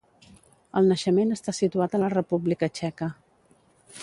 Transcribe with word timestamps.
El 0.79 0.89
naixement 0.93 1.35
està 1.35 1.55
situat 1.57 1.99
a 1.99 2.01
la 2.05 2.11
República 2.17 2.71
Txeca. 2.79 3.15